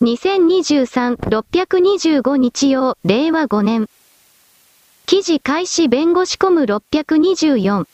[0.00, 3.88] 2023-625日曜、令和5年。
[5.06, 7.84] 記事開始弁護士コム624。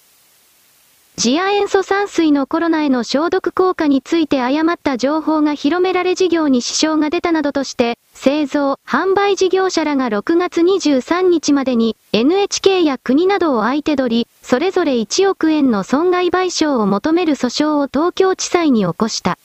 [1.17, 19.39] 次亜塩素酸水のコロナへの消毒効果について誤った情報が広められ事業に支障が出たなどとして、製造、販売事業者らが6月23日までに NHK や国などを相手取り、それぞれ1億円の損害賠償を求める訴訟を東京地裁に起こした。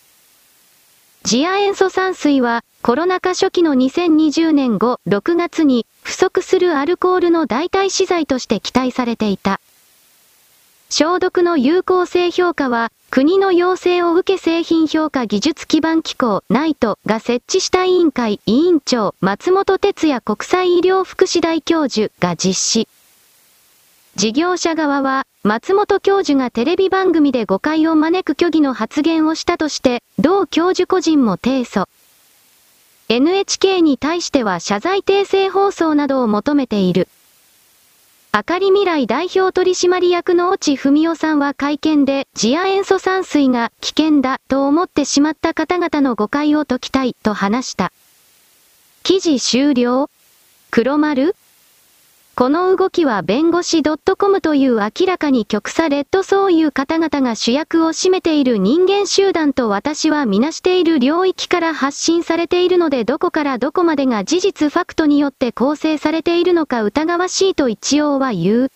[1.30, 9.62] 次亜塩素酸水は、コロナ禍初期の2020年後6月に不足するアルコールの代替資材として期待されていた。
[10.90, 22.88] 消毒の有効性評価は、国の要請を受け製品評価技術基盤機構、ナイトが設置した委員会委員長、松本哲也国際医療福祉大教授が実施。
[24.16, 31.88] 事業者側は、松本教授がテレビ番組で誤解を招く虚偽の発言をしたとして、同教授個人も提訴。
[33.08, 37.08] NHK に対しては謝罪訂正放送などを求めている。
[38.34, 47.94] あかり未来代表取締役の落文夫さんは会見で、次亜塩素酸水が危険だと思ってしまった方々の誤解を解きたいと話した。
[49.04, 50.10] 記事終了
[50.70, 51.34] 黒丸
[52.40, 68.72] この動きは弁護士 .com という明らかに極左レッドそういう方々が主役を占めている人間集団と私はみなしている領域から発信されているのでどこからどこまでが事実ファクトによって構成されているのか疑わしいと一応は言う。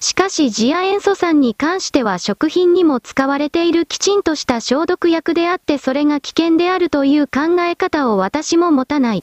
[0.00, 9.22] しかしジア塩素酸に関しては食品にも使われているきちんとした消毒薬であってそれが危険であるという考え方を私も持たない。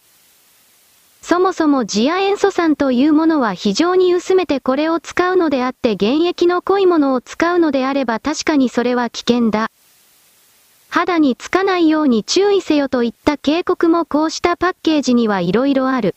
[1.29, 9.69] そもそもジア塩素酸というものは非常に薄めてこれを使うのであって原液の濃いものを使うのであれば確かにそれは危険だ。
[10.89, 16.15] 肌につかないように注意せよといった警告もこうしたパッケージには色々ある。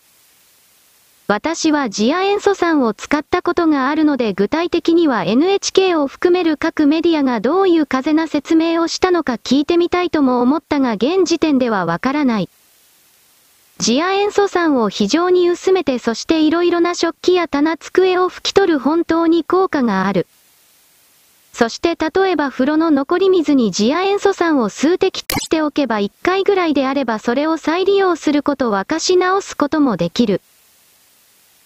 [1.28, 12.48] 私はジア塩素酸を使ったことがあるので具体的には NHK を含める各メディアがどういう風な説明をしたのか聞いてみたいとも思ったが現時点ではわからない。
[13.84, 20.28] 次亜塩素酸を非常に薄めてそして色々な食器や棚机を拭き取る本当に効果がある。
[21.52, 30.42] そして例えば風呂の残り水に次亜塩素酸を数滴しておけば1回ぐらいであればそれを再利用すること沸かし直すこともできる。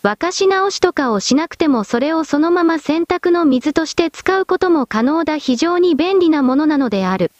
[0.02, 7.30] 沸かし直しとかをしなくてもそれをそのまま洗濯の水として使うことも可能だ非常に便利なものなのである。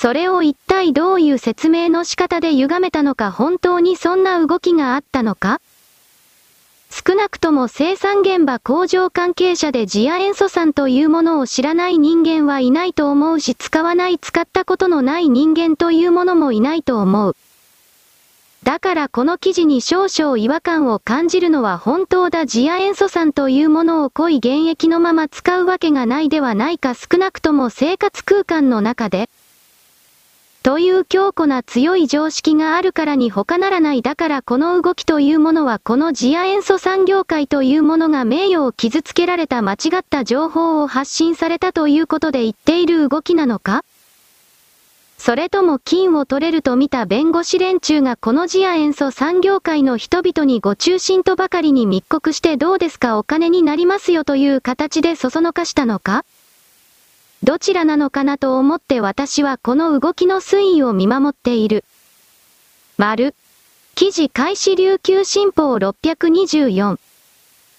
[0.00, 5.60] それを一体どういう説明の仕方で歪めたのか本当にそんな動きがあったのか？
[6.88, 17.36] 少なくとも生産現場工場関係者で次亜塩素酸というものを知らない人間はいないと思うし使わない使ったことのない人間というものもいないと思う。
[18.62, 29.28] だからこの記事に少々違和感を感じるのは本当だ次亜塩素酸というものを濃い原液のまま使うわけがないではないか少なくとも生活空間の中で。
[30.64, 43.82] という強固な強い常識があるからに他ならないだからこの動きというものはこの次亜塩素産業界というものが名誉を傷つけられた間違った情報を発信されたということで言っている動きなのか？
[45.16, 53.18] それとも金を取れると見た弁護士連中がこの次亜塩素産業界の人々にご中心とばかりに密告してどうですか？
[53.18, 56.24] お金になりますよという形でそそのかしたのか？
[57.42, 61.84] どちらなのかなと思って私はこの動きの推移を見守っている。
[62.96, 63.34] 丸。
[63.94, 66.98] 記事開始琉球新報624。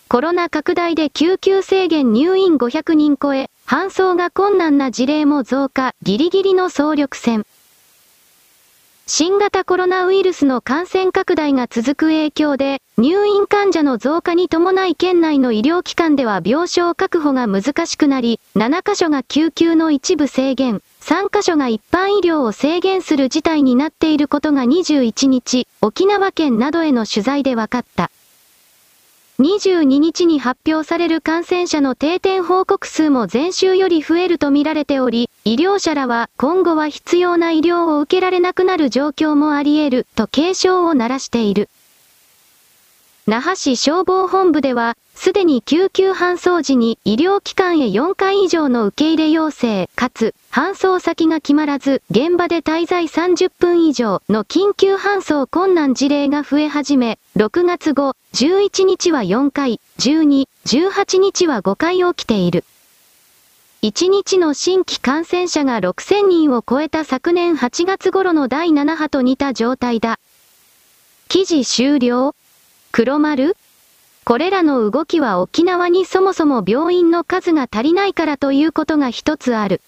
[0.08, 7.46] コロナ拡大で救急制限入院500人超え、搬送が困難な事例も増加、ギリギリの総力戦。
[9.12, 28.12] 新型コロナウイルスの感染拡大が続く影響で、入院患者の増加に伴い県内の医療機関では病床確保が難しくなり、7カ所が救急の一部制限、3カ所が一般医療を制限する事態になっていることが21日、沖縄県などへの取材で分かった。
[29.40, 41.70] 22日に発表される感染者の定点報告数も前週より増えると見られており、医療者らは今後は必要な医療を受けられなくなる状況もあり得ると警鐘を鳴らしている。
[43.30, 62.64] 那覇市消防本部では、すでに救急搬送時に医療機関へ4回以上の受け入れ要請、かつ、搬送先が決まらず、現場で滞在30分以上の緊急搬送困難事例が増え始め、6月後、11日は4回、12、18日は5回起きている。
[63.84, 70.18] 1日の新規感染者が6000人を超えた昨年8月頃の第7波と似た状態だ。
[71.28, 72.34] 記事終了
[73.00, 73.56] 黒丸？
[74.26, 79.80] これらの動きは沖縄にそもそも病院の数が足りないからということが一つある。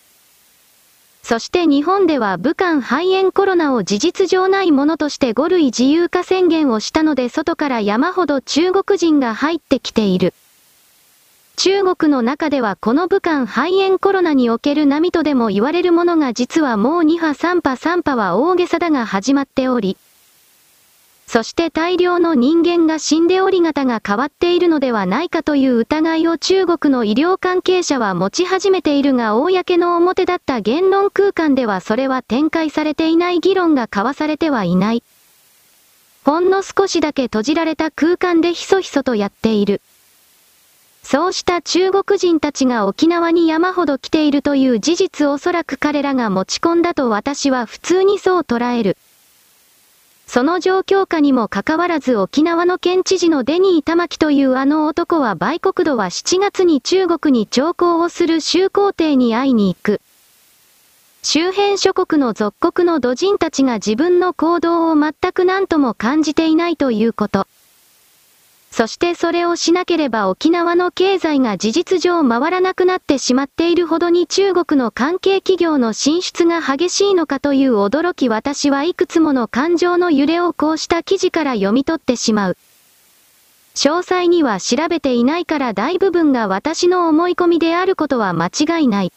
[1.21, 10.33] そして日本では武漢肺炎コロナを事実上ないものとして5類自由化宣言をしたので外から山ほど中国人が入ってきている。
[11.57, 19.97] 中国の中ではこの武漢肺炎コロナにおける波とでも言われるものが実はもう2波3波3波は大げさだが始まっており、
[21.31, 35.03] そして大量の人間が死んでおり方が変わっているのではないかという疑いを中国の医療関係者は持ち始めているが公の表だった言論空間ではそれは展開されていない議論が交わされてはいない。
[36.25, 39.79] ほんの少しだけ閉じられた空間でひそひそとやっている。
[41.01, 48.97] そうした中国人たちが沖縄に山ほど来ているという事実おそらく彼らが持ち込んだと私は普通にそう捉える。
[50.33, 59.99] その状況下にもかかわらず沖縄の県知事のデニー玉木というあの男は売国度は7月に中国に調校をする州皇帝に会いに行く。
[61.21, 67.45] 周辺諸国の属国の土人たちが自分の行動を全く何とも感じていないということ。
[68.71, 82.57] そしてそれをしなければ沖縄の経済が事実上回らなくなってしまっているほどに中国の関係企業の進出が激しいのかという驚き私はいくつもの感情の揺れをこうした記事から読み取ってしまう。
[83.75, 89.13] 詳細には調べていないから大部分が私の思い込みであることは間違いない。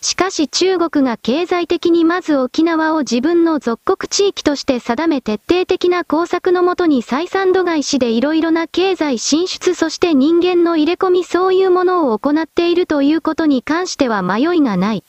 [0.00, 15.04] しかし中国が経済的にまず沖縄を自分の属国地域として定め徹底的な工作のもとに採算度外視でいろいろな経済進出そして人間の入れ込みそういうものを行っているということに関しては迷いがない。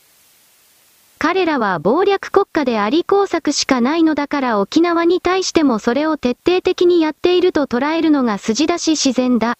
[1.19, 9.57] 彼らは暴略国家であり工作しかないのだから沖縄に対してもそれを徹底的にやっていると捉えるのが筋出し自然だ。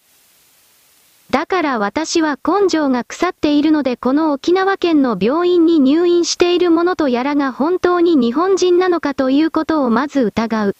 [1.30, 10.76] だから私は根性が腐っているのでこの沖縄県の病院に入院している者とやらが本当に日本人なのかということをまず疑う。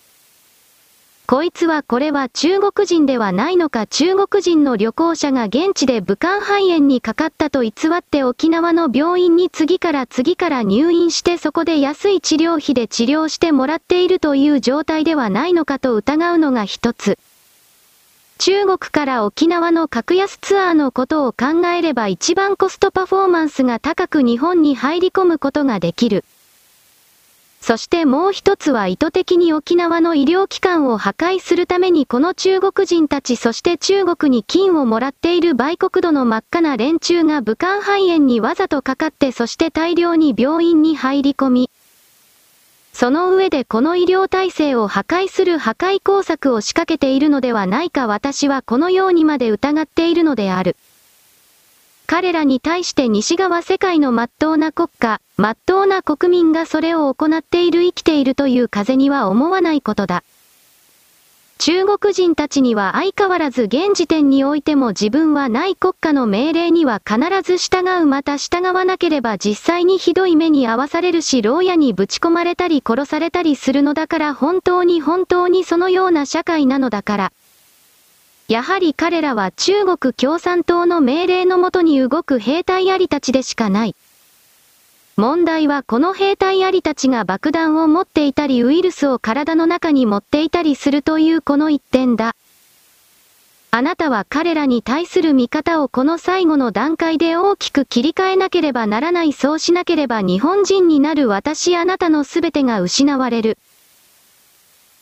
[1.28, 17.19] こいつはこれは中国人ではないのか中国人の旅行者が現地で武漢肺炎にかかったと偽って沖縄の病院に次から次から入院してそこで安い治療費で治療してもらっているという状態ではないのかと疑うのが一つ。
[18.39, 26.24] 中国から沖縄の格安ツアーのことを考えれば一番コストパフォーマンスが高く日本に入り込むことができる。
[27.59, 41.71] そしてもう一つは意図的に沖縄の医療機関を破壊するためにこの中国人たちそして中国に金をもらっている売国土の真っ赤な連中が武漢肺炎にわざとかかってそして大量に病院に入り込み、
[43.00, 50.75] その上でこの医療体制を破壊する破壊工作を仕掛けているのではないか私はこのようにまで疑っているのである。
[52.07, 60.25] 彼らに対して西側世界の真っ当な国家、真っ当な国民がそれを行っている生きているという風には思わないことだ。
[61.62, 77.32] 中国人たちには相変わらず現時点においても自分はない国家の命令には必ず従うまた従わなければ実際にひどい目に遭わされるし牢屋にぶち込まれたり殺されたりするのだから本当に本当にそのような社会なのだから。
[78.48, 83.96] やはり彼らは中国共産党の命令のもとに動く兵隊ありたちでしかない。
[85.20, 92.38] 問題はこの兵隊ありたちが爆弾を持っていたりウイルスを体の中に持っていたりするというこの一点だ。
[93.72, 103.58] あなたは彼らに対する見方をこの最後の段階で大きく切り替えなければならないそうしなければ日本人になる私あなたの全てが失われる。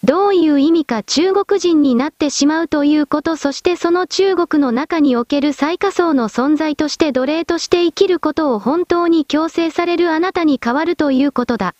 [0.04, 11.74] どういう意味か中国人になってしまうということそしてその中国の中における最下層の存在として奴隷として生きることを本当に強制されるあなたに変わるということだ。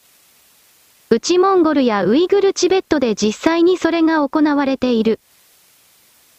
[1.10, 5.20] 内モンゴルやウイグルチベットで実際にそれが行われている。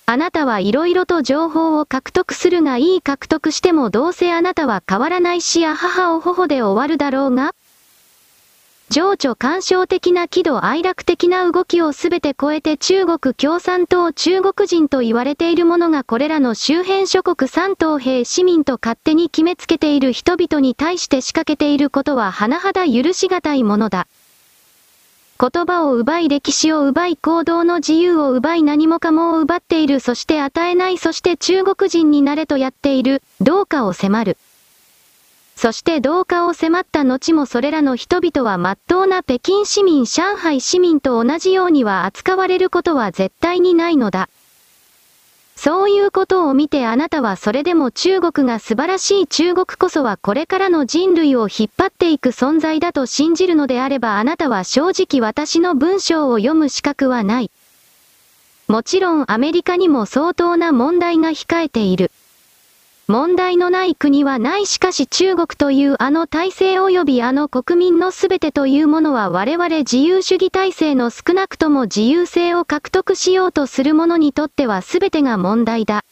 [0.05, 7.55] あなたは色々と情報を獲得するがいい獲得してもどうせあなたは変わらないしや母を頬で終わるだろうが
[8.91, 24.07] 情緒干渉的な喜怒哀楽的な動きをすべて超えて中国共産党中国人と言われている者がこれらの周辺諸国三等兵市民と勝手に決めつけている人々に対して仕掛けていることは甚だ許し難いものだ。
[25.41, 34.39] 言葉を奪い歴史を奪い行動の自由を奪い何もかもを奪っているそして与えないそして中国人になれとやっている、どうかを迫る。
[35.61, 44.29] そして同化を迫った後もそれらの人々は真っ当な北京市民上海市民と同じようには扱われることは絶対にないのだ。
[45.57, 57.51] そういうことを見てあなたはそれでも中国が素晴らしい中国こそはこれからの人類を引っ張っていく存在だと信じるのであればあなたは正直私の文章を読む資格はない。
[58.69, 62.13] もちろんアメリカにも相当な問題が控えている。
[63.11, 76.05] 問題のない国はないしかし中国というあの体制及びあの国民のすべてというものは我々自由主義体制の少なくとも自由性を獲得しようとする者にとってはすべてが問題だ。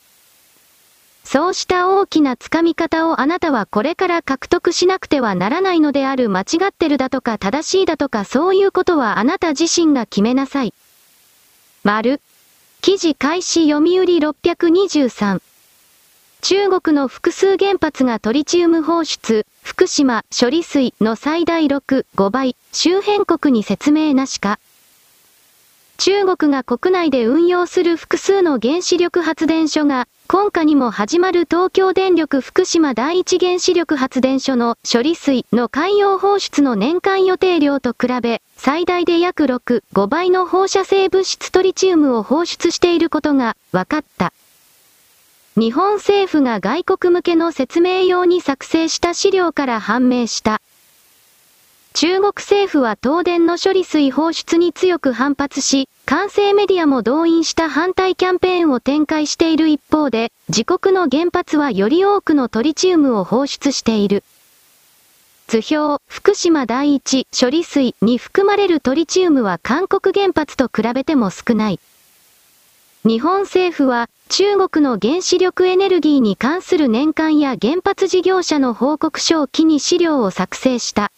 [1.22, 10.72] そうした大きな掴み方をあなたはこれから獲得しなくてはならないのである間違ってるだとか正しいだとかそういうことはあなた自身が決めなさい。
[11.84, 12.22] 丸。
[12.80, 15.42] 記事開始読売623。
[16.48, 24.60] 中国の複数原発がトリチウム放出、福島処理水の最大6、5倍、周辺国に説明なしか。
[25.98, 44.32] 中国が国内で運用する複数の原子力発電所が、今夏にも始まる東京電力福島第一原子力発電所の処理水の海洋放出の年間予定量と比べ、最大で約6、5倍の放射性物質トリチウムを放出していることが分かった。
[45.58, 50.60] 日本政府が外国向けの説明用に作成した資料から判明した。
[51.94, 64.24] 中国政府は東電の処理水放出に強く反発し、関西メディアも動員した反対キャンペーンを展開している一方で、自国の原発はより多くのトリチウムを放出している。
[65.46, 71.80] 図表、福島第一処理水に含まれるトリチウムは韓国原発と比べても少ない。
[73.06, 81.12] 日本政府は中国の原子力エネルギーに関する年間や原発事業者の報告書を機に資料を作成した。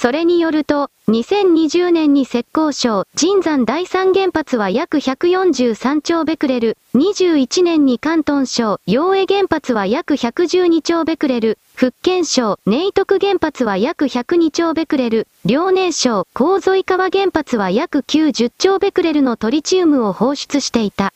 [0.00, 21.12] それによると、2020年に浙江省、神山第三原発は約143兆ベクレル、21年に関東省、陽江原発は約112兆ベクレル、福建省、寧徳原発は約102兆ベクレル、遼寧省、洪水川原発は約90兆ベクレルのトリチウムを放出していた。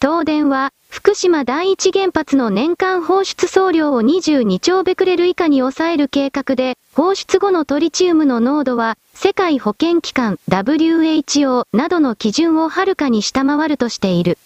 [0.00, 14.38] 東電は、福島第一原発の年間放出総量を22兆ベクレル以下に抑える計画で、放出後のトリチウムの濃度は、世界保健機関 WHO などの基準をはるかに下回るとしている。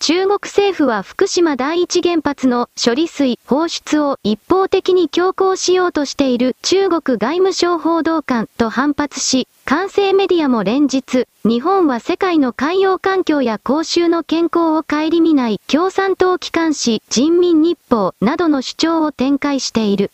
[0.00, 20.12] 中国政府は福島第一原発の処理水放出を一方的に強行しようとしている中国外務省報道官と反発し、関西メディアも連日、日本は世界の海洋環境や公衆の健康を顧みない共産党機関紙人民日報などの主張を展開している。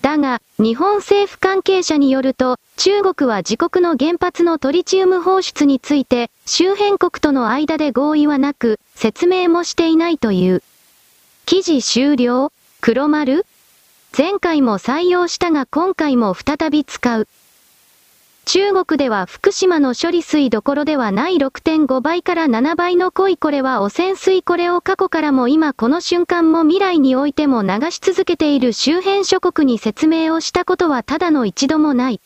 [0.00, 10.64] だが、日本政府関係者によると、中国は自国の原発のトリチウム放出について、周辺国との間で合意はなく、説明もしていないという。
[11.46, 12.50] 記事終了？
[12.80, 13.46] 黒丸？
[14.18, 17.28] 前回も採用したが今回も再び使う。
[18.46, 32.20] 中国では福島の処理水どころではない6.5倍から7倍の濃いこれは汚染水これを過去からも今この瞬間も未来においても流し続けている周辺諸国に説明をしたことはただの一度もない。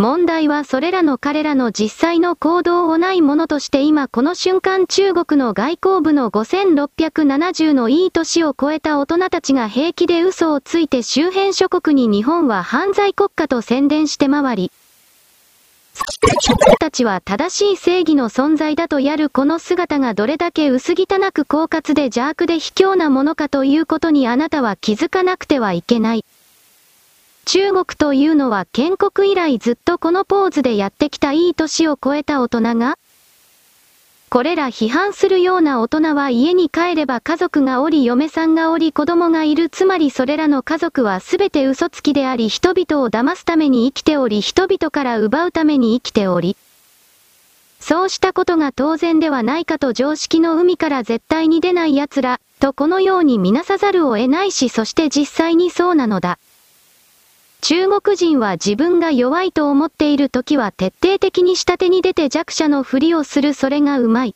[0.00, 14.72] 問題はそれらの彼らの実際の行動をないものとして今この瞬間中国の外交部の5670のいい年を超えた大人たちが平気で嘘をついて周辺諸国に日本は犯罪国家と宣伝して回り、
[16.80, 26.24] たちは正しい正義の存在だとやるこの姿がどれだけ薄汚く狡猾で邪悪で卑怯なものかということにあなたは気づかなくてはいけない。
[27.52, 32.94] 中国というのは建国以来ずっとこのポーズでやってきたいい年を超えた大人が
[34.28, 46.56] これら批判するような大人は家に帰れば家族がおり嫁さんがおり子供がいるつまりそれらの家族はすべて嘘つきであり人々を騙すために生きており人々から奪うために生きており。
[47.80, 56.38] そうしたことが当然ではないかと常識の海から絶対に出ない奴ら、とこのように見なさざるを得ないしそして実際にそうなのだ。
[57.62, 64.34] 中国人は自分が弱いと思っている時は徹底的に下手に出て弱者のふりをするそれがうまい。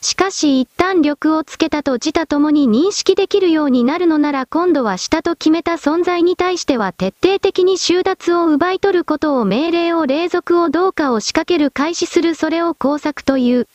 [0.00, 13.66] しかし一旦力をつけたと自他ともに認識できるようになるのなら今度は下と決めた存在に対しては徹底的に収奪を奪い取ることを命令を霊俗をどうかを仕掛ける開始するそれを工作という。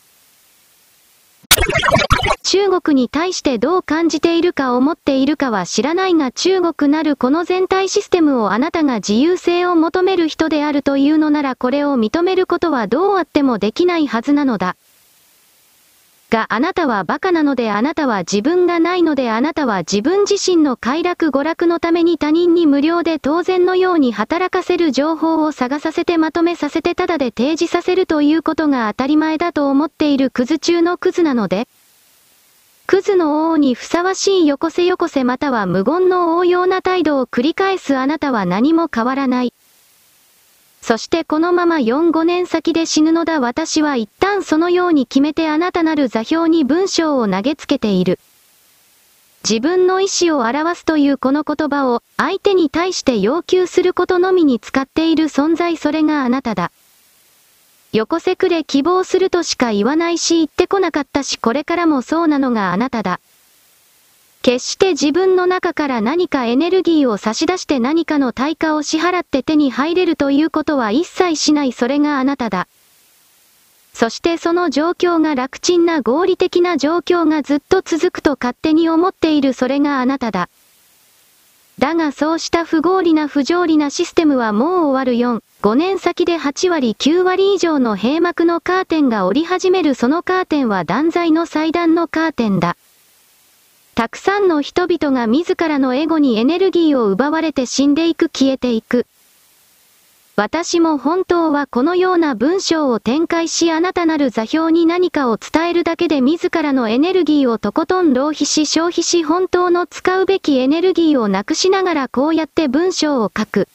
[2.44, 14.76] 中国に対してどう感じているか思っているかは知らないが中国なるこの全体システムをあなたが自由性を求める人であるというのならこれを認めることはどうあってもできないはずなのだ。
[16.34, 31.68] があなたは馬鹿なのであなたは自分がないのであなたは自分自身の快楽娯楽のために他人に無料で当然のように働かせる情報を探させてまとめさせてただで提示させるということが当たり前だと思っているクズ中のクズなので、
[32.88, 39.54] クズの王にふさわしいよこせよこせまたは無言の応用な態度を繰り返すあなたは何も変わらない。
[40.84, 48.20] そしてこのまま4、5年先で死ぬのだ私は一旦そのように決めてあなたなる座標に文章を投げつけている。
[49.50, 56.70] 自分の意思を表すというこの言葉を相手に対して要求することのみに使っている存在それがあなただ。
[57.94, 63.22] よこせくれ希望するとしか言わないし言ってこなかったしこれからもそうなのがあなただ。
[64.44, 72.68] 決して自分の中から何かエネルギーを差し出して何かの対価を支払って手に入れるということは一切しないそれがあなただ。
[73.94, 80.50] そしてその状況が楽ちんな合理的な状況がずっと続くと勝手に思っているそれがあなただ。
[81.80, 92.76] だがそうした不合理な不条理なシステムはもう終わる4、5年先で8割9割以上の閉幕のカーテンが折り始めるそのカーテンは断罪の祭壇のカーテンだ。
[93.96, 99.06] たくさんの人々が自らのエゴにエネルギーを奪われて死んでいく消えていく。
[100.36, 113.68] 私も本当はこのような文章を展開しあなたなる座標に何かを伝えるだけで自らのエネルギーをとことん浪費し消費し本当の使うべきエネルギーをなくしながらこうやって文章を書く。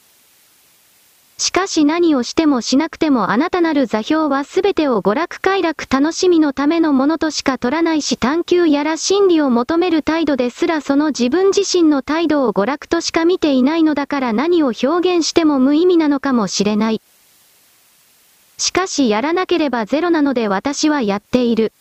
[1.38, 17.00] しかし何をしてもしなくてもあなたなる座標はすべてを娯楽快楽楽しみのためのものとしか取らないし探求やら真理を求める態度ですらその自分自身の態度を娯楽としか見ていないのだから何を表現しても無意味なのかもしれない。
[18.56, 21.72] しかしやらなければゼロなので私はやっている。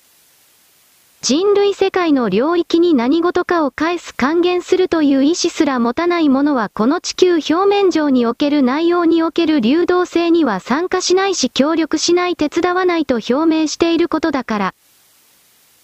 [1.21, 14.73] 人類世界の領域に何事かを返す還元するという意志すら持たない者はこの地球表面上における内容における流動性には参加しないし協力しない手伝わないと表明していることだから。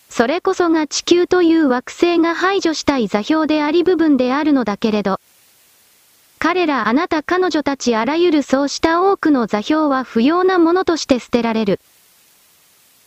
[0.09, 5.19] それこそが地球という惑星が排除したい座標であり部分であるのだけれど。
[6.37, 11.79] 彼らあなた彼女たちあらゆるそうした多くの座標は不要なものとして捨てられる。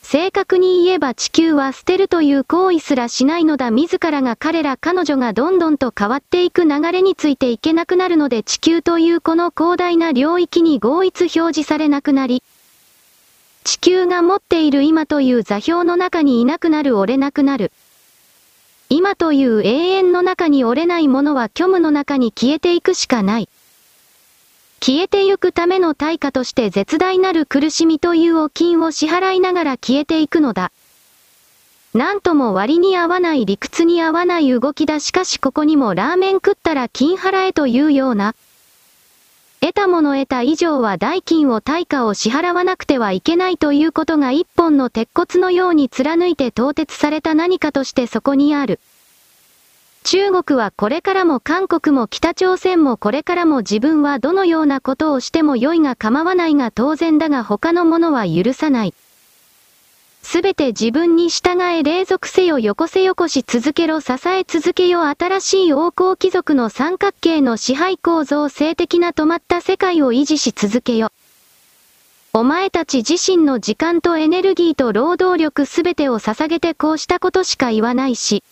[0.08, 12.44] 正確に言えば地球は捨てるという行為すらしないのだ自らが彼ら彼女がどんどんと変わっていく流れについていけなくなるので地球というこの広大な領域に合一表示されなくなり、
[13.64, 17.72] 地球が持っている今という座標の中にいなくなる折れなくなる。
[18.88, 23.48] 今という永遠の中に折れないものは虚無の中に消えていくしかない。
[24.80, 30.70] 消えてゆくための対価として絶大なる苦しみというお金を支払いながら消えていくのだ。
[31.94, 38.34] なんとも割に合わない理屈に合わない動きだしかしここにもラーメン食ったら金払えというような。
[39.60, 48.78] 得たもの得た以上は代金を対価を支払わなくてはいけないということが一本の鉄骨のように貫いて凍結された何かとしてそこにある。
[50.08, 58.94] 中国はこれからも韓国も北朝鮮もこれからも自分はどのようなことをしても良いが構わないが当然だが他のものは許さない。
[60.22, 71.10] すべて自分に従え霊属せよよこせよこし続けろ支え続けよ新しい王侯貴族の三角形の支配構造性的な止まった世界を維持し続けよ。
[72.32, 78.44] お前たち自身の時間とエネルギーと労働力すべてを捧げてこうしたことしか言わないし。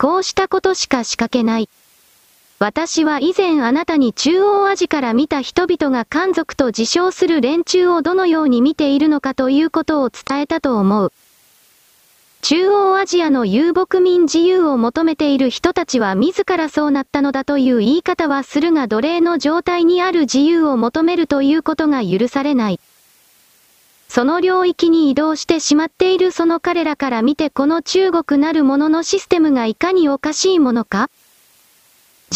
[0.00, 1.68] こうしたことしか仕掛けない。
[2.58, 11.12] 私は以前あなたに中央アジから見た人々が漢族と自称する連中をどのように見ているのかということを伝えたと思う。
[12.40, 22.80] 中央アジアの遊牧民自由を求めている人たちは自らそうなったのだという言い方はするが奴隷の状態にある自由を求めるということが許されない。
[24.12, 31.10] その領域に移動してしまっているその彼らから見てこの中国なるもののシステムがいかにおかしいものか？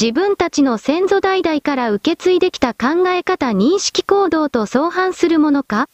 [0.01, 5.89] 自分たちの先祖代々から受け継いできた考え方認識行動と相反するものか？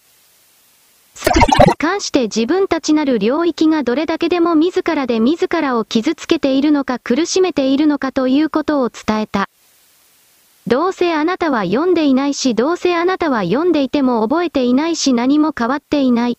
[1.78, 9.48] 関して自分たちなる領域がどれだけでも自らで自らを傷つけているのか苦しめているのかということを伝えた。
[10.66, 16.38] どうせあなたは読んでいないし、どうせあなたは読んでいても覚えていないし何も変わっていない。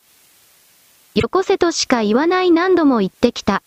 [1.15, 3.61] よこせとしか言わない何度も言ってきた。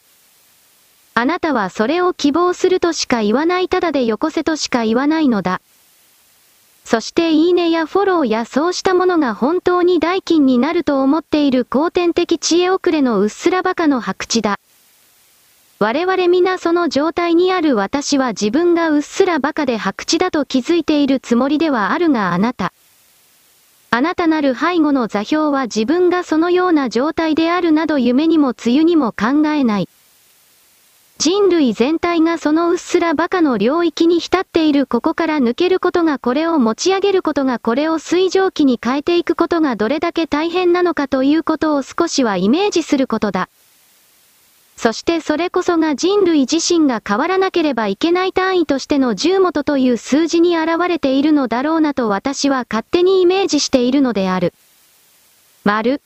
[1.15, 5.61] あなたはそれを希望するとしか言わないただでよこせとしか言わないのだ。
[6.85, 14.59] そしていいねやフォローやそうしたものが本当に代金になると思っている後天的知恵遅れのうっすらバカの白痴だ。
[15.81, 22.73] 我々皆その状態にある私は自分がうっすらバカで白痴だと気づいているつもりではあるがあなた。
[23.91, 29.89] あなたなる背後の座標は自分がそのような状態であるなど夢にも梅雨にも考えない。
[31.19, 43.49] 人類全体がそのうっすらバカの領域に浸っているここから抜けることがこれを持ち上げることがこれを水蒸気に変えていくことがどれだけ大変なのかということを少しはイメージすることだ。
[44.77, 54.53] そしてそれこそが人類自身が変わらなければいけない単位としての10元という数字に現れているのだろうなと私は勝手にイメージしているのである。
[55.65, 56.03] 丸。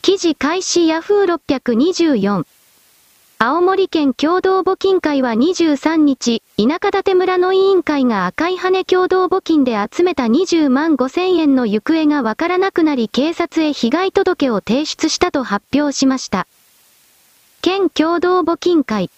[0.00, 2.44] 記事開始ヤフー624。
[3.38, 16.46] 青森県共同募金会は23日、田舎館村の委員会が赤い羽共同募金で集めた20万5千円の行方がわからなくなり警察へ被害届を提出したと発表しました。
[17.64, 19.08] 県共同募金会。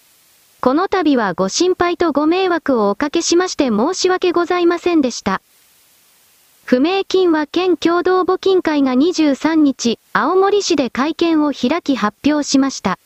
[0.61, 5.41] この度はご心配とご迷惑をおかけしまして申し訳ございませんでした。
[6.63, 12.99] 不明金は県共同募金会が23日、青森市で会見を開き発表しました。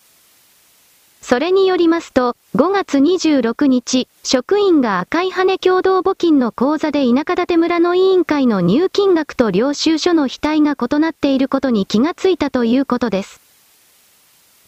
[1.23, 13.50] それによりますと、5月26日、職員が赤い羽共同募金の口座で田舎館村の委員会の入金額と領収書の額が異なっていることに気がついたということです。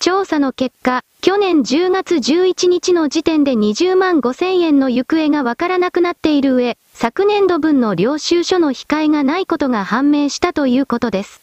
[0.04, 11.42] 調査の結果、去年10月11日の時点で20万5千円の行方がわからなくなっている上、昨年度分の領収書の控えがないことが判明したということです。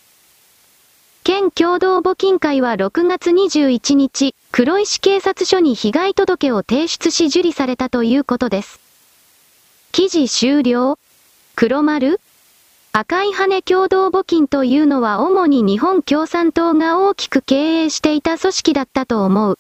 [1.25, 8.79] 県共同募金会は6月21日、黒石警察署に被害届を提出し受理されたということです。
[9.91, 10.99] 記事終了
[11.57, 12.21] 黒丸
[12.93, 19.59] 赤い羽共同募金というのは主に日本共産党が大きく経営していた組織だったと思う。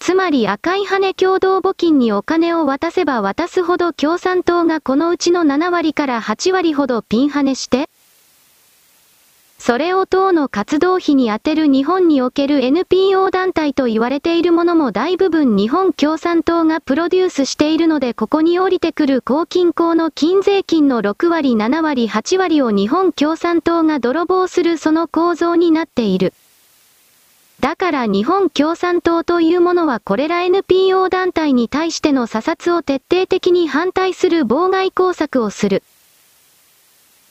[0.00, 7.88] つまり赤い羽共同募金にお金を渡せば渡すほど共産党がこのうちの7割から8割ほどピンハネして、
[9.66, 26.34] それを党の活動費に充てる日本における NPO 団体と言われているものも大部分日本共産党がプロデュースしているのでここに降りてくる公金口の金税金の6割7割8割を日本共産党が泥棒するその構造になっている。
[27.60, 35.82] だから日本共産党というものはこれら NPO 団体に対しての査察を徹底的に反対する妨害工作をする。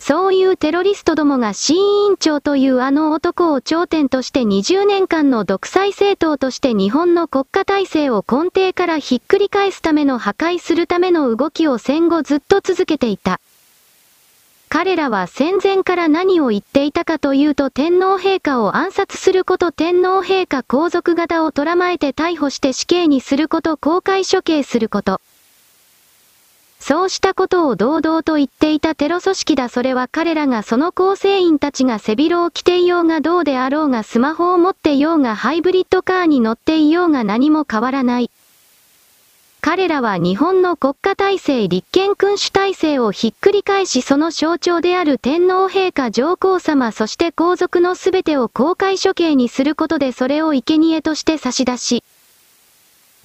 [0.06, 13.40] そういうテロリストどもが新委員長というあの男を頂点として20年間の独裁政党として日本の国家体制を根底からひっくり返すための破壊するための動きを戦後ずっと続けていた。
[14.68, 25.22] 彼らは戦前から何を言っていたかというと天皇陛下を暗殺すること天皇陛下皇族型を捉まえて逮捕して死刑にすること公開処刑すること。
[26.86, 38.30] そうしたことを堂々と言っていたテロ組織だそれは彼らがその構成員たちが背広を着ていようがどうであろうがスマホを持っていようがハイブリッドカーに乗っていようが何も変わらない。
[39.62, 52.04] 彼らは日本の国家体制立憲君主体制をひっくり返しその象徴である天皇陛下上皇様そして皇族のすべてを公開処刑にすることでそれを生贄として差し出し、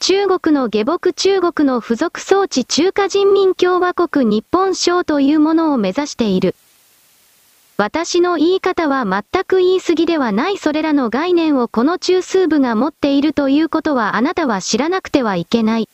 [0.01, 6.55] 中国の下僕中国の付属装置中華人民共和国日本省というものを目指している。
[7.77, 15.89] 私の言い方は全く言い過ぎではないそれらの概念をこの中枢部が持っているということはあなたは知らなくてはいけない。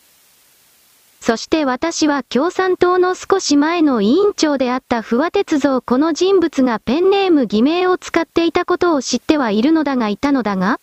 [1.21, 10.81] そして私は共産党の少し前の委員長であった不破鉄造この人物がペンネーム偽名を使っていたことを知ってはいるのだがいたのだが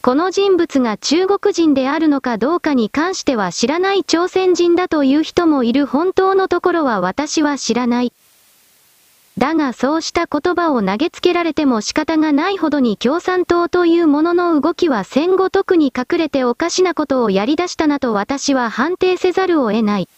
[0.00, 8.12] この人物が中国人であるのかどうかに関しては知らない朝鮮人だという人もいる本当のところは私は知らない。
[9.38, 20.08] だがそうした言葉を投げつけられても仕方がないほどに共産党というものの動きは戦後特に隠れておかしなことをやり出したなと私は判定せざるを得ない。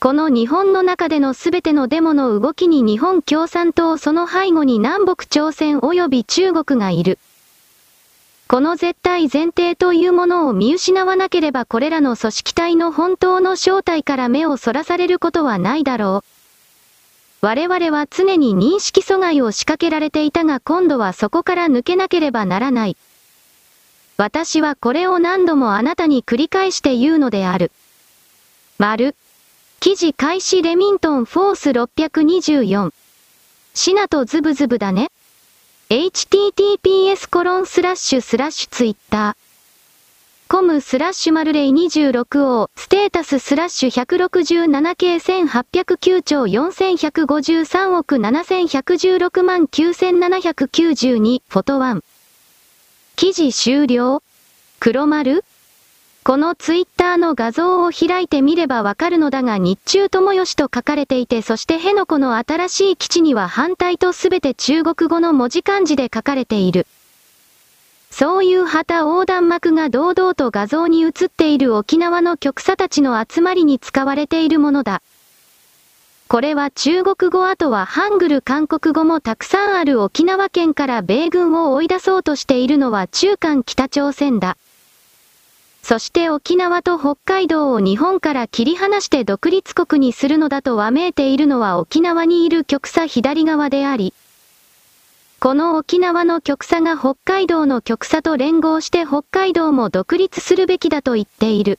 [0.00, 7.18] この日本の中での全てのデモの動きに日本共産党その背後に南北朝鮮及び中国がいる。
[8.48, 17.46] この絶対前提というものを見失わなければこれらの組織体の本当の正体から目をそらされることはないだろう。
[17.46, 22.96] 我々は常に認識阻害を仕掛けられていたが今度はそこから抜けなければならない。
[24.16, 27.70] 私はこれを何度もあなたに繰り返して言うのである。
[28.78, 29.14] 丸。
[29.78, 32.94] 記事開始レミントンフォース624。
[33.74, 35.10] シナとズブズブだね。
[35.90, 39.34] Https コロンスラッシュスラッシュツイッター。
[40.46, 52.04] コムスラッシュマルレイ26号、ステータススラッシュ167系1809兆4153億7116万9792、フォトワン。
[53.16, 54.22] 記事終了
[54.80, 55.42] 黒丸
[56.28, 66.86] このツイッターの画像を開いてみればわかるのだが日中友吉と書かれていてそして辺野古の新しい基地には反対とすべて中国語の文字漢字で書かれている。
[68.10, 75.00] そういう旗横断幕が堂々と画像に映っている沖縄の局差たちの集まりに使われているものだ。
[76.28, 84.58] これは中国語あとはハングル韓国語もたくさんある沖縄県から米軍を追い出そうとしているのは中間北朝鮮だ。
[85.88, 94.12] そして沖縄と北海道を日本から切り離して独立国にするのだとわめいているのは沖縄にいる極左左側であり、
[95.40, 101.78] この沖縄の極左が北海道の極左と連合して北海道も独立するべきだと言っている。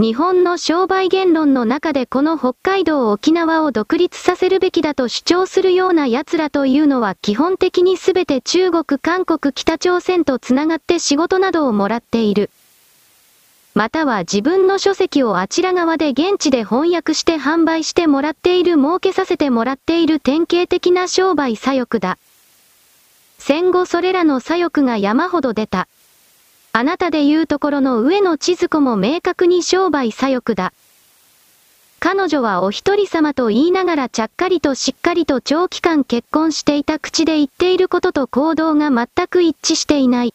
[0.00, 12.48] 日本の商売言論の中でこの北海道沖縄を独立させるべきだと主張するような奴らというのは基本的に全て中国、韓国、北朝鮮とつながって仕事などをもらっている。
[13.74, 22.16] または自分の書籍をあちら側で現地で翻訳して販売してもらっている儲けさせてもらっている典型的な商売左翼だ。
[23.36, 25.88] 戦後それらの左翼が山ほど出た。
[26.72, 30.72] あなたで言うところの上野千鶴子も明確に商売左翼だ。
[31.98, 40.34] 彼女はお一人様と言いながらちゃっかりとしっかりと長期間結婚していた口で言っていることと行動が全く一致していない。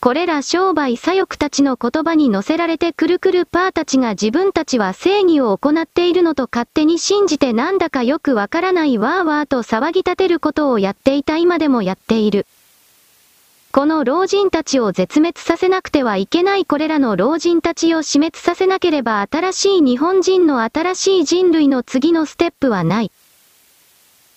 [0.00, 12.46] これら商売左翼たちの言葉に乗せられてくるくるパーたちが自分たちは正義を行っているのと勝手に信じてなんだかよくわからないわーわーと騒ぎ立てることをやっていた今でもやっている。
[13.74, 23.10] この老人たちを絶滅させなくてはいけないこれらの老人たちを死滅させなければ新しい日本人の新しい人類の次のステップはない。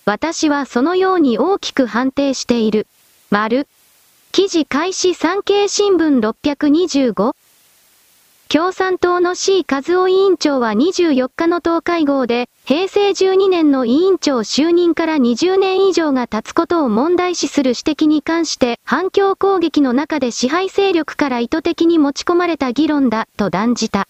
[0.06, 2.86] 私はそのように大きく判定している。
[3.28, 3.68] 丸。
[4.32, 7.34] 記事開始産経新聞625
[8.48, 24.06] 共産党の C 和夫委員長は24日の党会合で、平成12年の委員長就任から20年以上が経つことを問題視する指摘に関して、反響攻撃の中で支配勢力から意図的に持ち込まれた議論だ、と断じた。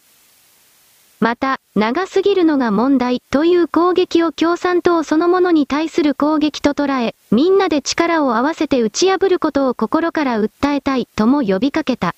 [1.18, 12.14] また、長すぎるのが問題という攻撃を共産党そのものに対する攻撃と捉え、みんなで力を合わせて打ち破ることを心から訴えたいとも呼びかけた。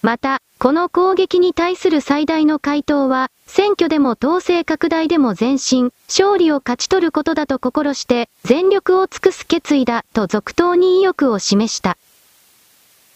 [0.00, 11.98] また、この攻撃に対する最大の回答は、選挙でも統制拡大でも前進、勝利を勝ち取ることだと心して、全力を尽くす決意だと続投に意欲を示した。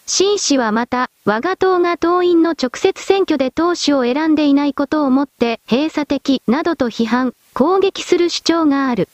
[0.06, 9.08] 新氏はまた、我が党が党員の直接選挙で党首を選んでいないことをもって閉鎖的などと批判、攻撃する主張がある。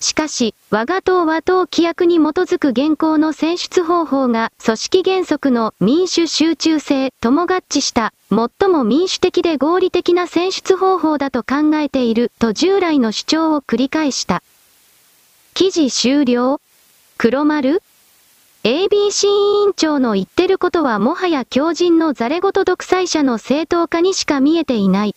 [0.00, 14.42] しかし、我が党は党規約に基づく現行の選出方法が組織原則の民主集中性とも合致した最も民主的で合理的な選出方法だと考えていると従来の主張を繰り返した。
[15.52, 16.60] 記事終了？
[17.18, 17.82] 黒丸
[18.64, 25.14] ？ABC 委員長の言ってることはもはや強人のザレ言独裁者の正当化にしか見えていない。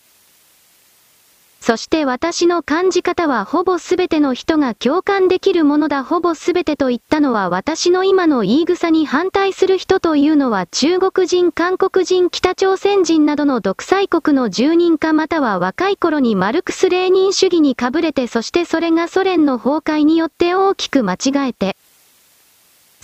[1.66, 6.04] そして私の感じ方はほぼ全ての人が共感できるものだ。
[6.04, 21.78] ほぼ全てと言ったのは私の今の言い草に反対する人というのは中国人、韓国人、北朝鮮人などの独裁国の住人かまたは若い頃にマルクス・レーニン主義にかぶれてそしてそれがソ連の崩壊によって大きく間違えて、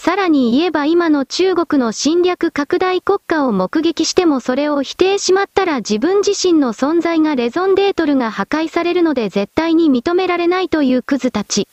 [0.02, 11.68] さらに言えば今の中国の侵略拡大国家を目撃してもそれを否定しまったら自分自身の存在がレゾンデートルが破壊されるので絶対に認められないというクズたち。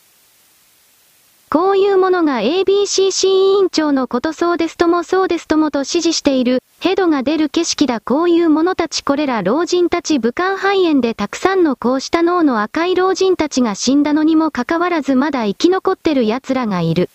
[1.50, 17.10] こういうものが ABCC 委員長のことそうですともそうですともと指示している、ヘドが出る景色だこういう者たちこれら老人たち武漢肺炎でたくさんのこうした脳の赤い老人たちが死んだのにもかかわらずまだ生き残ってる奴らがいる。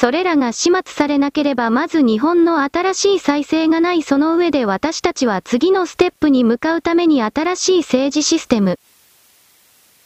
[0.00, 8.78] それらが始末されなければまず日本の新しい再生がないその上で私たちは次のステップに向かうために新しい政治システム。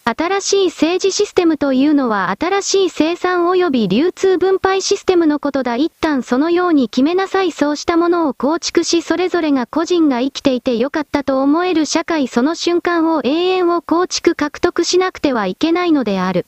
[0.04, 5.76] 新しい政治システムというのは新しい生産及び流通分配システムのことだ。
[5.76, 7.52] 一旦そのように決めなさい。
[7.52, 16.46] そうしたものを構築しそれぞれが個人が生きていてよかったと思える社会その瞬間を永遠を構築獲得しなくてはいけないのである。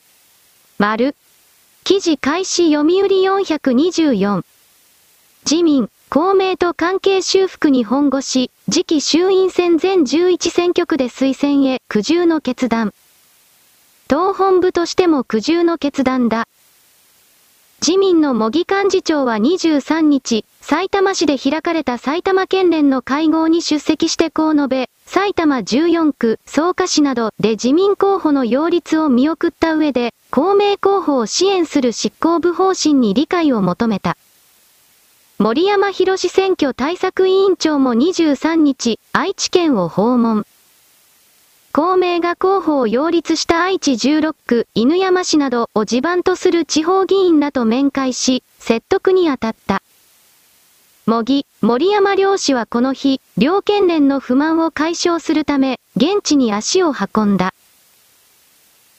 [0.79, 1.15] 丸。
[1.87, 4.43] 記事開始読売424。
[5.45, 12.95] 自民、公明と関係修復に本腰、次期衆院選全11選挙区で推薦へ苦渋の決断。
[14.09, 16.49] 党本部としても苦渋の決断だ。
[17.87, 34.17] 自民の茂木幹事長は23日、埼玉市で開かれた埼玉県連の会合に出席してこう述べ、埼玉14区、草加市などで自民候補の擁立を見送った上で、公明候補を支援する執行部方針に理解を求めた。
[35.37, 40.47] 森山博選挙対策委員長も23日、愛知県を訪問。
[41.77, 49.83] 公明が候補を擁立した愛知16区、犬山市などを地盤とする地方議員らと面会し、説得に当たった。
[51.07, 57.53] 茂木、森山両氏はこの日、両県連の不満を解消するため、現地に足を運んだ。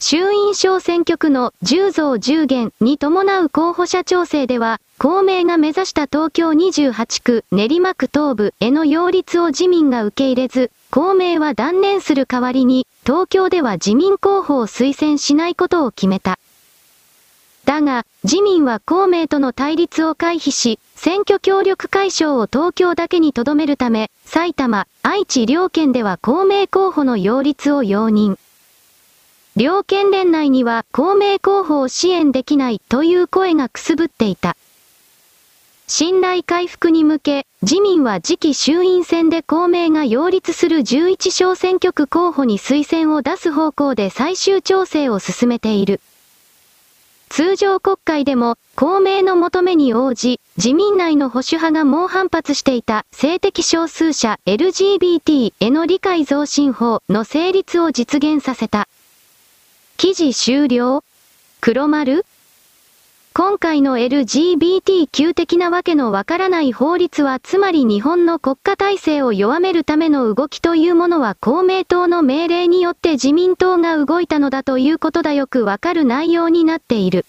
[0.02, 16.40] 衆院小選挙区の10増10減に伴う候補者調整では、公明が目指した東京28区練馬区東部への擁立を自民が受け入れず、公明は断念する代わりに、東京では自民候補を推薦しないことを決めた。
[17.66, 28.38] だが、自民は公明との対立を回避し、選挙協力解消を東京だけに留めるため、埼玉、愛知両県では公明候補の擁立を容認。
[29.58, 34.56] 両県連内には公明候補を支援できないという声がくすぶっていた。
[35.88, 46.00] 信頼回復に向け、自民は次期衆院選で公明が擁立する11小選挙区候補に推薦を出す方向で最終調整を進めている。
[47.30, 58.88] 通常国会でも、公明の求めに応じ、自民内の保守派が猛反発していた性的少数者 LGBT への理解増進法の成立を実現させた。
[59.98, 61.04] 記事終了
[61.62, 62.28] 黒丸
[63.38, 77.26] 今回の LGBTQ 的なわけのわからない法律はつまり日本の国家体制を弱めるための動きというものは公明党の命令によって自民党が動いたのだということだよくわかる内容になっている。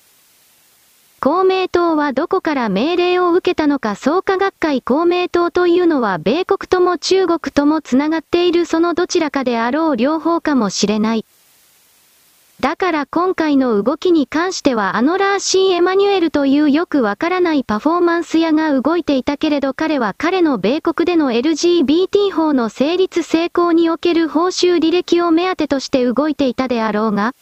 [1.18, 11.24] 公明党はどこから命令を受けたのか創価学会公明党というのは米国とも中国ともつながっているそのどちらかであろう両方かもしれない。
[12.60, 27.34] だから今回の動きに関してはあのラーシー・エマニュエルというよくわからないパフォーマンス屋が動いていたけれど彼は彼の米国での LGBT 法の成立成功における報酬履歴を目当てとして動いていたであろうが、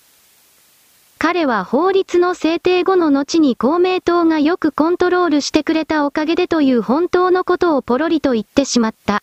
[1.19, 9.23] 彼は法律の制定後の後に公明党がよくコントロールしてくれたおかげでという本当のことをポロリと言ってしまった。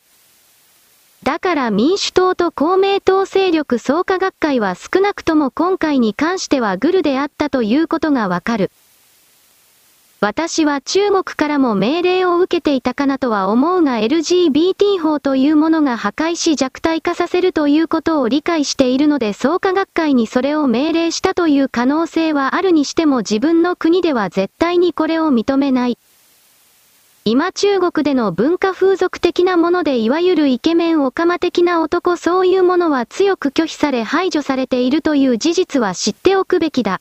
[1.24, 8.72] だから民主党と公明党勢力創価学会は少なくとも今回に関してはグルであったということがわかる。
[10.20, 25.98] 私は中国からも命令を受けていたかなとは思うが LGBT 法というものが破壊し弱体化させるということを理解しているので創価学会にそれを命令したという可能性はあるにしても自分の国では絶対にこれを認めない。
[27.24, 37.00] 今中国での文化風俗的なものでいわゆるイケメンオカマ的な男そういうものは強く拒否され排除されているという事実は知っておくべきだ。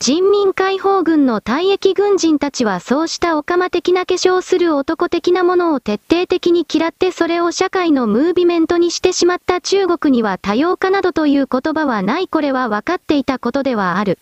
[0.00, 14.18] 人民解放軍の退役軍人たちはそうしたオカマ的な化粧する男的なものを徹底的に嫌ってそれを社会のムービメントにしてしまった中国には多様化などという言葉はないこれは分かっていたことではある。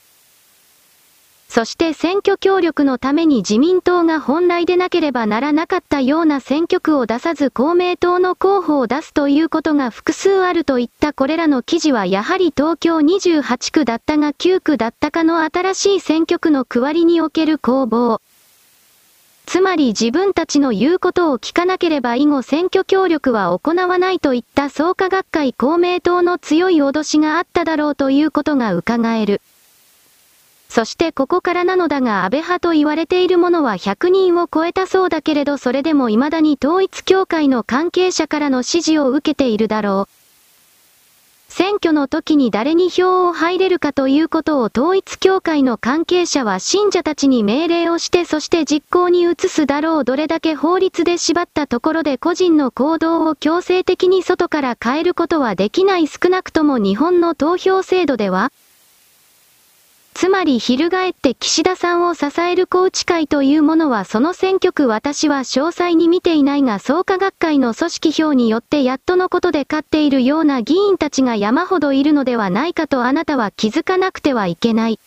[1.53, 18.21] そして選挙協力のために自民党が本来でなければならなかったような選挙区を出さず公明党の候補を出すということが複数あるといったこれらの記事はやはり東京28区だったが9区だったかの新しい選挙区の区割りにおける攻防。
[19.47, 29.41] つまり自分たちの言うことを聞かなければ以後選挙協力は行わないといった創価学会公明党の強い脅しがあっただろうということが伺える。
[30.71, 40.21] そしてここからなのだが安倍派と言われているものは100人を超えたそうだけれどそれでも未だに統一協会の関係者からの支持を受けているだろう。
[41.53, 58.53] 選挙の時に誰に票を入れるかということを統一教会の関係者は信者たちに命令をしてそして実行に移すだろうどれだけ法律で縛ったところで個人の行動を強制的に外から変えることはできない少なくとも日本の投票制度では
[60.21, 74.99] つまり翻って岸田さんを支える高知会というものはその選挙区私は詳細に見ていないが創価学会の組織票によってやっとのことで勝っているような議員たちが山ほどいるのではないかとあなたは気づかなくてはいけない。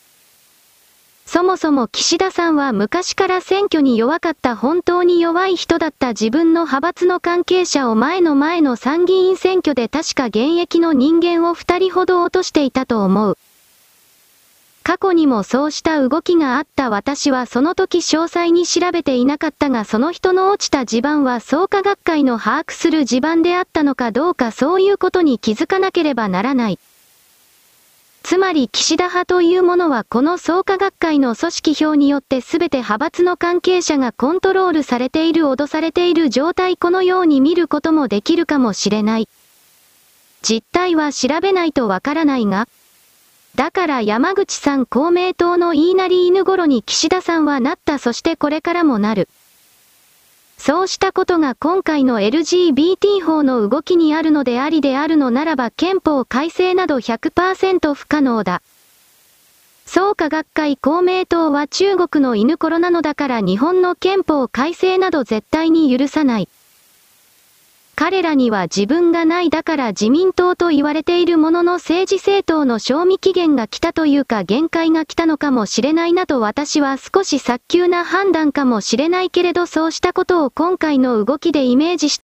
[1.28, 13.38] そもそも岸田さんは昔から選挙に弱かった本当に弱い人だった自分の派閥の関係者を前の前の参議院選挙で確か現役の人間を二人ほど落としていたと思う。
[14.84, 26.79] 過去にもそうした動きがあった私はその時詳細に調べていなかったがその人の落ちた地盤は創価学会の把握する地盤であったのかどうかそういうことに気づかなければならない。
[28.23, 39.29] つまり岸田派というものはこの創価学会の組織表によって全て派閥の関係者がコントロールされている脅されている状態このように見ることもできるかもしれない。
[40.41, 42.67] 実態は調べないとわからないが、
[43.55, 49.29] だから山口さん公明党の言いなり犬頃に岸田さんはなったそしてこれからもなる。
[50.57, 58.61] そうしたことが今回の LGBT 法の動きにあるのでありであるのならば憲法改正など100%不可能だ。
[59.85, 66.47] 創価学会公明党は中国の犬頃なのだから日本の憲法改正など絶対に許さない。
[67.95, 82.19] 彼らには自分がないだから自民党と言われているものの政治政党の賞味期限が来たというか限界が来たのかもしれないなと私は少し早急な判断かもしれないけれどそうしたことを今回の動きでイメージし、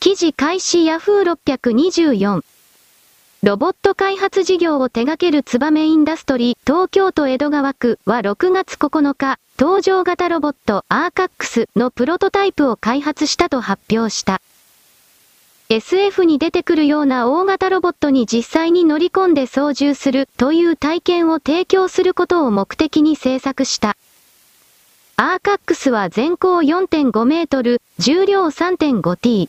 [0.00, 2.42] 記事開始ヤフー624
[3.44, 14.40] ロボット開発事業を手掛けるツバメインダストリー東京都江戸川区は6月9日、搭乗型ロボットアーカックスのプロトタイプを開発したと発表した。
[15.68, 23.96] SF に出てくるような大型ロボットに実際に乗り込んで操縦するという体験を提供することを目的に制作した。
[25.16, 29.48] アーカックスは全高4.5メートル、重量 3.5T。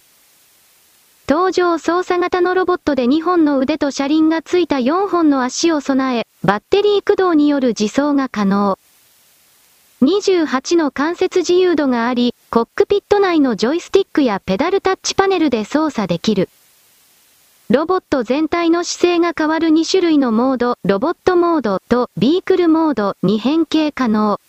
[1.25, 8.77] 搭乗操作型のロボットで2本の腕と車輪がついた4本の足を備え、バッテリー駆動による自走が可能。
[10.05, 16.47] 28の関節自由度があり、コックピット内のジョイスティックやペダルタッチパネルで操作できる。
[17.71, 24.39] ロボット全体の姿勢が変わる2種類のモード、ロボットモードとビークルモードに変形可能。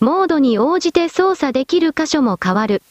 [0.00, 2.82] モードに応じて操作できる箇所も変わる。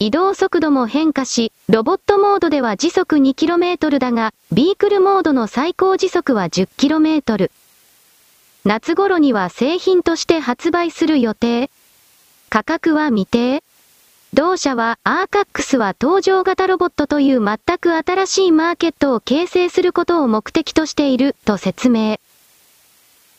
[0.00, 7.50] 移動速度も変化し、ロボットモードでは時速 2km だが、ビークルモードの最高時速は 10km。
[8.66, 11.70] 夏頃には製品として発売する予定。
[12.48, 13.62] 価格は未定。
[14.32, 22.18] 同社はアーカックスは搭乗型ロボットという全く新しいマーケットを形成することを目的としていると説明。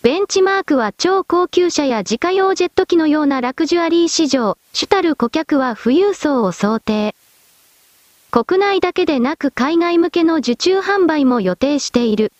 [0.04, 7.16] ベンチマークは超高級車や自家用ジェット機のようなラクジュアリー市場、主たる顧客は富裕層を想定。
[8.30, 12.32] 国内だけでなく海外向けの受注販売も予定している。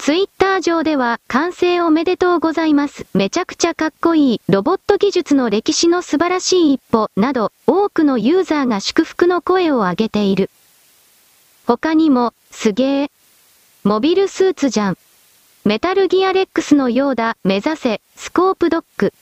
[0.00, 3.04] ツイッター上では、完成おめでとうございます。
[3.12, 4.40] めちゃくちゃかっこいい。
[4.48, 10.48] ロボット技術の歴史の素晴らしい一歩、など、多くのユーザーが祝福の声を上げている。
[11.66, 13.10] 他にも、すげー。
[13.84, 14.98] モビルスーツじゃん。
[15.66, 19.12] メタルギアレックスのようだ、目指せ、スコープドッグ。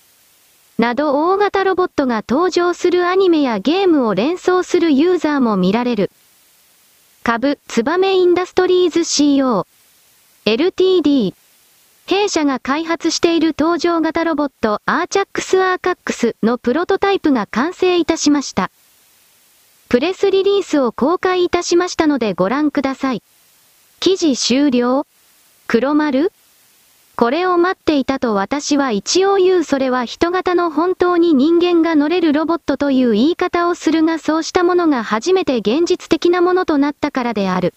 [0.79, 6.13] など大型ロボットが登場するアニメやゲームを連想するユーザーも見られる。
[7.25, 9.67] 株、ツバメインダストリーズ CO。
[10.49, 11.35] LTD。
[12.07, 18.71] 弊社が開発している搭乗型ロボット、アーチャックスアーカックスのプロトタイプが完成いたしました。
[19.91, 23.23] プレスリリースを公開いたしましたのでご覧ください。
[24.01, 25.07] 記事終了
[25.67, 26.33] 黒丸
[27.15, 37.75] これを待っていたと私は一応言うそれは人型の本当に人間が乗れるロボットという言い方をするがそうしたものが初めて現実的なものとなったからである。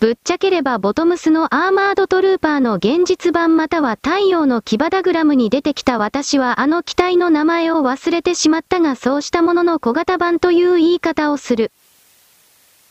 [0.00, 11.72] ぶっちゃければボトムスのアーマードトルーパーの現実版または太陽の騎馬ダグラムに出てきた私はあの機体の名前を忘れてしまったがそうしたものの小型版という言い方をする。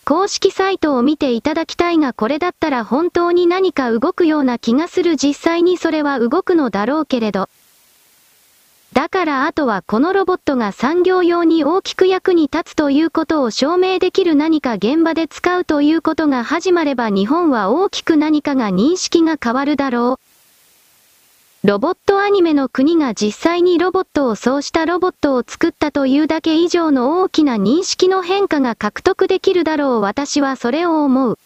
[0.06, 7.48] 公式サイトを見ていただきたいがこれだったら本当に何か動くような気がする実際にそれは動くのだろうけれど。
[8.94, 21.68] だからあとはこのロボットが産業用に大きく役に立つということを証明できる何か現場で使うということが始まれば日本は大きく何かが認識が変わるだろう。
[21.68, 31.40] ロボットアニメの国が実際にロボットをそうしたロボットを作ったというだけ以上の大きな認識の変化が獲得できるだろう私はそれを思う。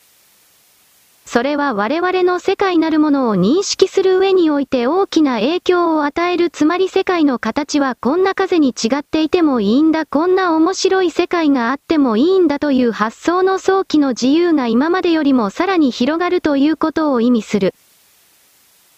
[1.28, 17.74] それは我々の世界なるものを認識する上において大きな影響を与えるつまり世界の形はこんな風に違っていてもいいんだこんな面白い世界があってもいいんだという発想の早期の自由が今までよりもさらに広がるということを意味する。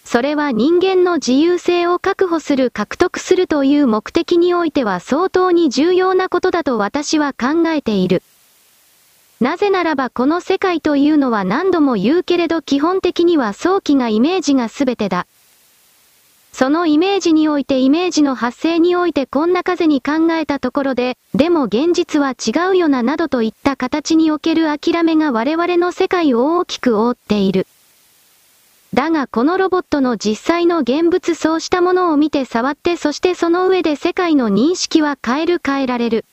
[0.04, 8.22] それは人間の自由性を確保する獲得するという目的においては相当に重要なことだと私は考えている。
[9.40, 15.26] なぜならばこの世界というのは何度も言うけれど基本的には早期がイメージが全てだ。
[16.52, 27.66] そのイメージにおいてイメージの発生においてこんな風に考えたところで、でも現実は違うよななどといった形における諦めが我々の世界を大きく覆っている。
[28.92, 36.26] だがこのロボットの実際の現物そうしたものを見て触ってそしてその上で世界の認識は変える変えられる。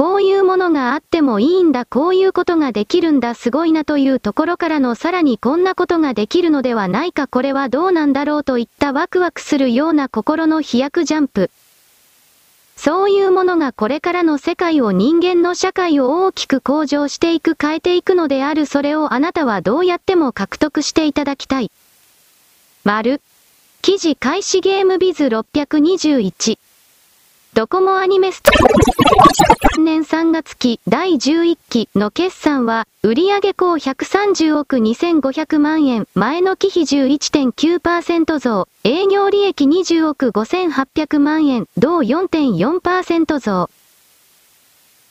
[0.00, 11.50] こういうものがあってもいいんだ、こういうことができるんだ、すごいなというところからのさらにこんなことができるのではないか、これはどうなんだろうといったワクワクするような心の飛躍ジャンプ。
[12.76, 21.70] そういうものがこれからの世界を人間の社会を大きく向上していく変えていくのであるそれをあなたはどうやっても獲得していただきたい。
[22.84, 23.20] 丸。
[23.82, 26.58] 記事開始ゲームビズ621。
[27.52, 28.52] ドコモアニメスト
[29.80, 43.68] 年3月期第11期の決算は、売上高130億2500万円、前の期比11.9%増、営業利益20億5800万円、同4.4%増。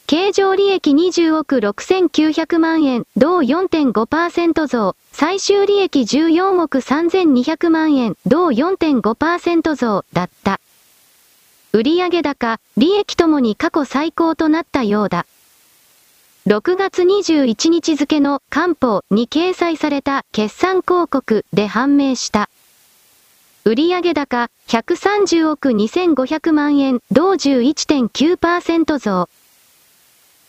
[0.08, 10.62] 経常利益20億6900万円、同4.5%増、最終利益14億3200万円、同4.5%増だった。
[11.72, 15.28] 売上高、利益ともに過去最高となったようだ。
[16.48, 22.50] 6月21日付の官報に掲載された決算広告で判明した。
[23.66, 29.30] 売上高130億2500万円、同11.9%増。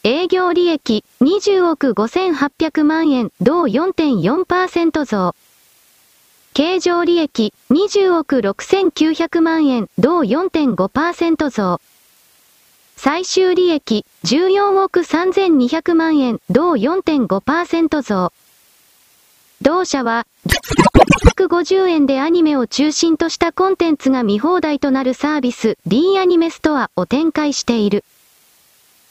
[0.03, 5.35] 営業利益20億5800万円、同4.4%増。
[6.53, 11.81] 経常利益20億6900万円、同4.5%増。
[12.97, 18.33] 最終利益14億3200万円、同4.5%増。
[19.63, 20.27] 同社は、
[21.37, 28.05] 150円でアニメを中心としたコンテンツが見放題となるサービス D アニメストアを展開している。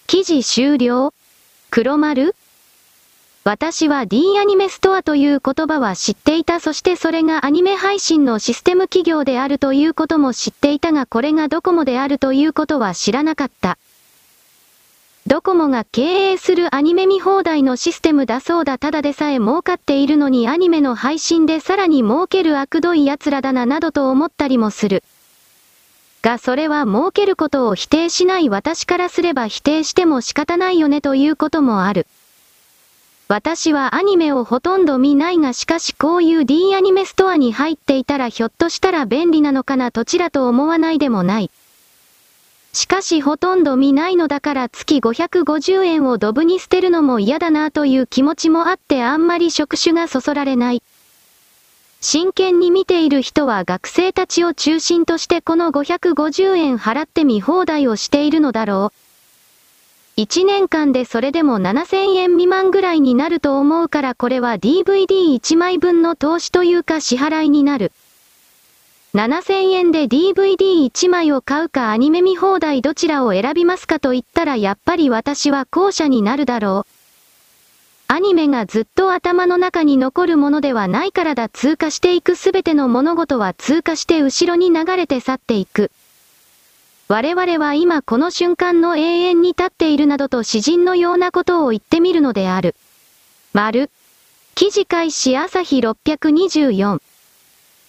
[0.07, 1.13] 記事終了
[1.71, 2.35] 黒丸
[3.51, 13.79] 私は D アニメストアという言葉は知っていたそしてそれがアニメ配信のシステム企業であるということも知っていたがこれがドコモであるということは知らなかった。
[15.25, 25.03] ドコモが経営するアニメ見放題のシステムだそうだただでさえ儲かっているのにアニメの配信でさらに儲ける悪どい奴らだななどと思ったりもする。
[26.21, 32.05] がそれは儲けることを否定しない私からすれば否定しても仕方ないよねということもある。
[33.31, 41.51] 私はアニメをほとんど見ないがしかしこういう D アニメストアに入っていたらひょっとしたら便利なのかなとちらと思わないでもない。
[42.73, 50.81] しかしほとんど見ないのだから月550円をドブに捨てるのも嫌だなという気持ちもあってあんまり触手がそそられない。
[52.01, 59.08] 真剣に見ている人は学生たちを中心としてこの550円払って見放題をしているのだろう。
[60.19, 67.93] 1年間でそれでも7000円未満ぐらいになると思うからこれは DVD1 枚分の投資というか支払いになる。
[69.13, 78.13] 7000円で DVD1 枚を買うかアニメ見放題どちらを選びますかと言ったらやっぱり私は後者になるだろう。
[78.13, 85.91] アニメがずっと頭の中に残るものではないからだ通過していくすべての物事は通過して後ろに流れて去っていく。
[87.11, 92.75] 我々は今この瞬間の永遠に立っているなどと詩人のようなことを言ってみるのである。
[93.51, 93.89] 丸。
[94.53, 97.01] 記事開始朝日624。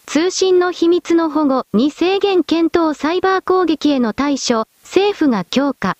[0.06, 5.98] 通信の秘密の保護に制限検討サイバー攻撃への対処、政府が強化。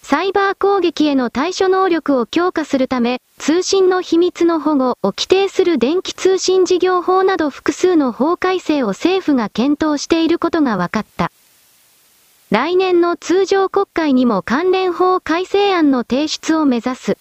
[0.00, 11.32] サイバー攻撃への対処能力を強化するため、通信の秘密の保護を規定する電気通信事業法など複数の法改正を政府が検討していることが分かった。
[12.50, 17.18] 来年の通常国会にも関連法改正案の提出を目指す。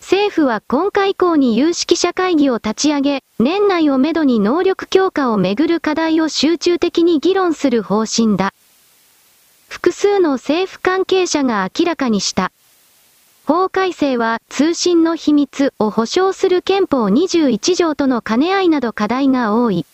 [0.00, 8.52] 政府は今回以降に有識者会議を立ち上げ、年内をめどに能力強化をめぐる課題を集中的に議論する方針だ。
[9.70, 12.52] 複数の政府関係者が明らかにした。
[13.46, 19.86] 法改正は通信の秘密を保障する憲法21条との兼ね合いなど課題が多い。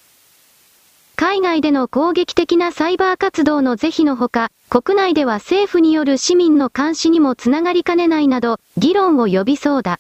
[1.21, 9.99] 海外での攻撃的なサイバー活動の是非のほか、国内では政府による市民の監視にもつながりかねないなど、議論を呼びそうだ。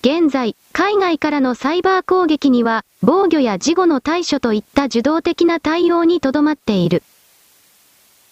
[0.00, 7.02] 現在、海外からのサイバー攻撃には、防御や事後の対処といった受動的な対応にとどまっている。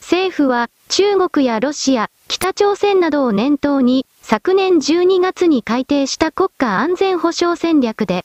[0.01, 8.25] 政府は中国やロシア、北朝鮮などを念頭に昨年12月に改定した国家安全保障戦略で、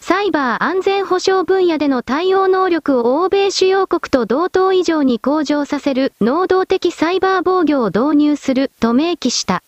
[0.00, 9.62] サイバー安全保障分野での対応能力を欧米主要国と同等以上に向上させる能動的サイバー防御を導入すると明記した。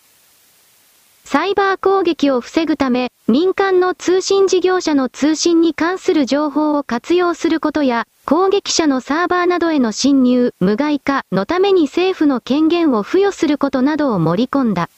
[1.25, 14.91] サイバー攻撃を防ぐため、民間の通信事業者の通信に関する情報を活用することや、攻撃者のサーバーなどへの侵入、無害化のために政府の権限を付与することなどを盛り込んだ。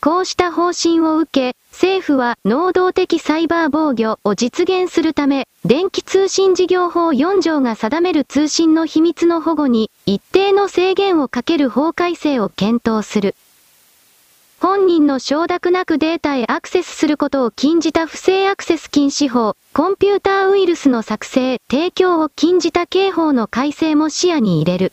[0.00, 13.34] こうした方針を受け、政府は能動的サイバー防御を実現するため、電気通信事業法4条が定める通信の秘密の保護に一定の制限をかける法改正を検討する。
[14.58, 24.92] 本人の承諾なくデータへアクセスすることを禁じた不正アクセス禁止法、コンピューターウイルスの作成、提供を禁じた刑法の改正も視野に入れる。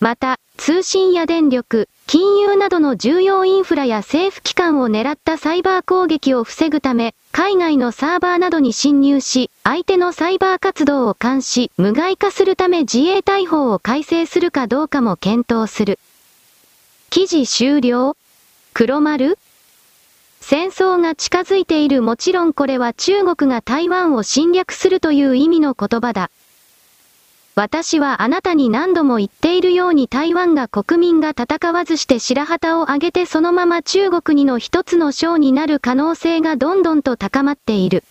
[0.00, 15.98] また、通信や電力、金融などの重要インフラや政府機関を狙ったサイバー攻撃を防ぐため、海外のサーバーなどに侵入し、相手のサイバー活動を監視、無害化するため自衛隊法を改正するかどうかも検討する。
[17.08, 18.16] 記事終了
[18.74, 19.38] 黒丸？
[20.40, 26.30] 戦争が近づいているもちろんこれは中国が台湾を侵略するという意味の言葉だ。
[27.54, 38.04] 私はあなたに何度も言っているように台湾が国民が戦わずして白旗を上げてそのまま中国にの一つの章になる可能性がどんどんと高まっている。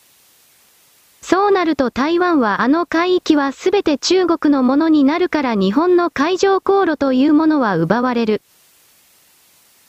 [1.24, 8.42] そうなると台湾はあの海域は全て中国のものになるから日本の海上航路というものは奪われる。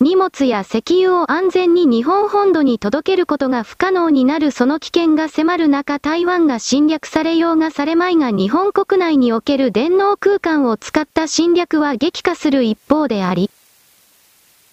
[0.02, 13.48] 荷物や石油を安全に日本本土に届けることが不可能になるその危険が迫る中台湾が侵略されようがされまいが日本国内における電脳空間を使った侵略は激化する一方であり、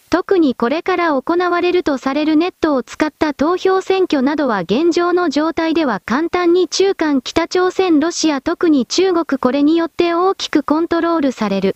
[0.09, 11.75] 特にこれから行われるとされるネットを使った投票選挙などは現状の状態では簡単に中間北朝鮮ロシア特に中国これによって大きくコントロールされる。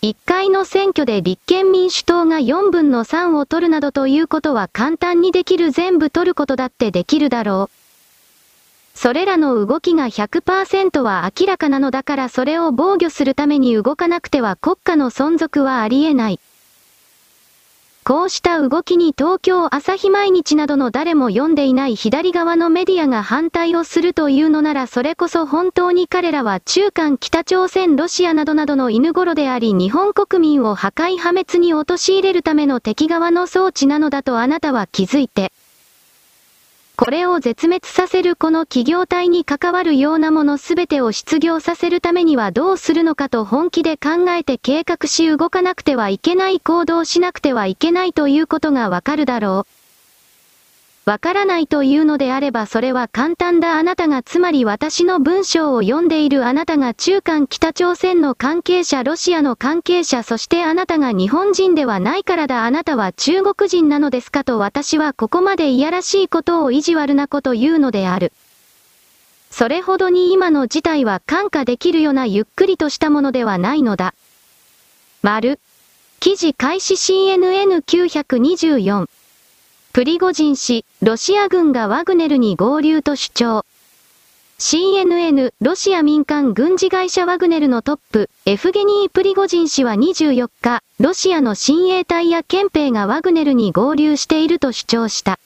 [0.00, 7.78] 1回の選挙で立憲民主党が4分の3を取るなどということは簡単にできる全部取ることだってできるだろう。
[8.94, 16.40] それらの動きが100%は明らかなのだからそれを防御するために動かなくては国家の存続はありえない。
[18.08, 35.52] こうした動きに東京朝日毎日などの誰も読んでいない左側のメディアが反対をするというのならそれこそ本当に彼らは中間北朝鮮ロシアなどなどの犬頃であり日本国民を破壊破滅に陥れるための敵側の装置なのだとあなたは気づいて。
[36.98, 49.77] これを絶滅させるこの企業体に関わるようなものすべてを失業させるためにはどうするのかと本気で考えて計画し動かなくてはいけない行動しなくてはいけないということがわかるだろう。
[51.08, 68.34] わからないというのであればそれは簡単だあなたがつまり私の文章を読んでいるあなたが中間北朝鮮の関係者ロシアの関係者そしてあなたが日本人ではないからだあなたは中国人なのですかと私はここまでいやらしいことを意地悪なこと言うのである。
[69.50, 74.12] それほどに今の事態は感化できるようなゆっくりとしたものではないのだ。
[75.22, 75.58] 丸。
[76.20, 79.08] 記事開始 CNN924
[79.92, 83.64] プリゴジン氏、ロシア軍がワグネルに合流と主張。
[84.58, 95.38] CNN、ロシア民間軍事会社ワグネルのトップ、エフゲニー・プリゴジン氏は24日、ロシアの親衛隊や憲兵がワグネルに合流していると主張した。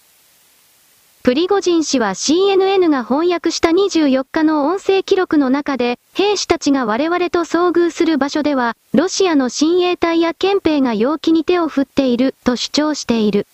[1.22, 13.46] プリゴジン氏は CNN が翻訳した24日の音声記録の中で、兵士たちが我々と遭遇する場所では、ロシアの親衛隊や憲兵が陽気に手を振っている、と主張している。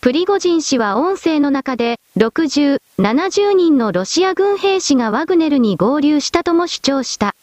[0.00, 7.34] プリゴジン氏は音声の中で、60、70人のロシア軍兵士がワグネルに合流したとも主張した。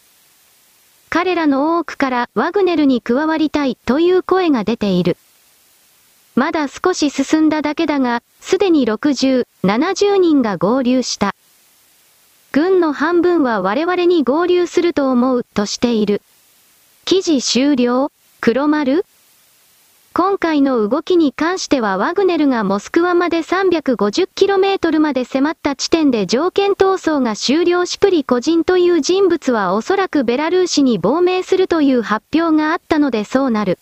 [1.10, 5.18] 彼らの多くからワグネルに加わりたいという声が出ている。
[6.36, 11.36] まだ少し進んだだけだが、すでに60、70人が合流した。
[12.54, 16.22] 軍の半分は我々に合流すると思う、としている。
[17.04, 19.06] 記事終了黒丸
[20.18, 33.78] 今回の動きに関してはワグネルがモスクワまで 350km まで迫った地点で条件闘争が終了しプリ個人という人物はおそらくベラルーシに亡命するという発表があったのでそうなる。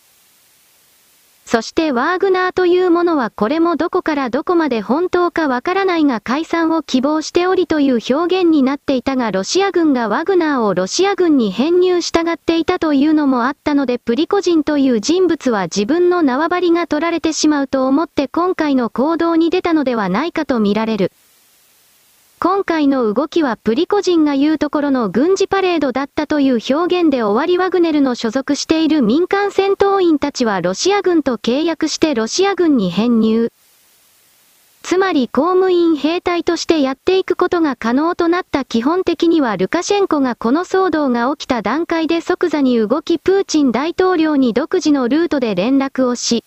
[1.54, 21.12] そしてワーグナーというものはこれもどこからどこまで本当かわからないが解散を希望しておりという表現になっていたがロシア軍がワグナーをロシア軍に編入したがっていたというのもあったのでプリコジンという人物は自分の縄張りが取られてしまうと思って今回の行動に出たのではないかと見られる。
[22.44, 33.50] 今回の動きはプリコジンが言うところの軍事パレードだったという表現で終わりワグネルの所属している民間戦闘員たちはロシア軍と契約してロシア軍に編入。
[34.82, 46.44] つまり公務員兵隊としてやっていくことが可能となった基本的にはルカシェンコがこの騒動が起きた段階で即座に動きプーチン大統領に独自のルートで連絡をし、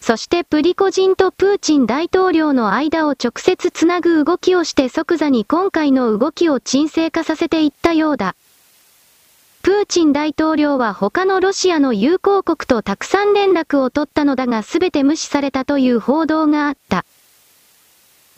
[0.00, 8.34] そしてプリコジンとプーチン大統領の間を直接つなぐ動きをして即座に今回の動きを沈静化させていったようだ。
[9.60, 17.04] プーチン大統領は他のロシアの友好国とたくさん連絡を取ったのだが全て無視されたという報道があった。